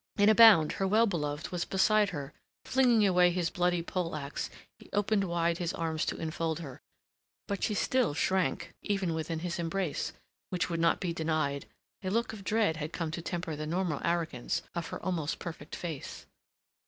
In 0.17 0.29
a 0.29 0.33
bound 0.33 0.71
her 0.71 0.87
well 0.87 1.05
beloved 1.05 1.49
was 1.49 1.63
beside 1.63 2.09
her, 2.09 2.33
flinging 2.65 3.05
away 3.05 3.29
his 3.29 3.51
bloody 3.51 3.83
poleaxe, 3.83 4.49
he 4.79 4.89
opened 4.93 5.25
wide 5.25 5.59
his 5.59 5.75
arms 5.75 6.07
to 6.07 6.17
enfold 6.17 6.57
her. 6.59 6.81
But 7.47 7.61
she 7.61 7.75
still 7.75 8.15
shrank 8.15 8.73
even 8.81 9.13
within 9.13 9.41
his 9.41 9.59
embrace, 9.59 10.11
which 10.49 10.71
would 10.71 10.79
not 10.79 10.99
be 11.01 11.13
denied; 11.13 11.67
a 12.03 12.09
look 12.09 12.33
of 12.33 12.43
dread 12.43 12.77
had 12.77 12.91
come 12.93 13.11
to 13.11 13.21
temper 13.21 13.55
the 13.55 13.67
normal 13.67 14.01
arrogance 14.03 14.63
of 14.73 14.87
her 14.87 14.99
almost 15.05 15.37
perfect 15.37 15.75
face. 15.75 16.25